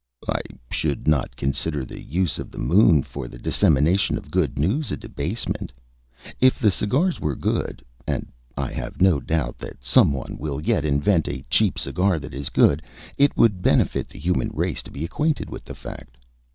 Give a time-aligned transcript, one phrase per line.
[0.27, 0.41] "I
[0.71, 4.97] should not consider the use of the moon for the dissemination of good news a
[4.97, 5.71] debasement.
[6.39, 8.25] If the cigars were good and
[8.57, 12.49] I have no doubt that some one will yet invent a cheap cigar that is
[12.49, 12.81] good
[13.19, 16.17] it would benefit the human race to be acquainted with that fact.